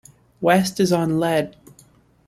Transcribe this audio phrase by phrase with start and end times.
[0.41, 1.55] West is on lead.